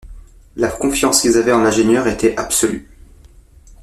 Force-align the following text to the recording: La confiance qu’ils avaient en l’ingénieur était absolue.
La 0.55 0.69
confiance 0.69 1.21
qu’ils 1.21 1.37
avaient 1.37 1.51
en 1.51 1.61
l’ingénieur 1.61 2.07
était 2.07 2.35
absolue. 2.35 2.89